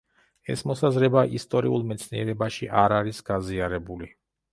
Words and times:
ეს 0.51 0.61
მოსაზრება 0.69 1.23
ისტორიულ 1.39 1.85
მეცნიერებაში 1.91 2.71
არ 2.85 2.97
არის 3.01 3.21
გაზიარებული. 3.29 4.09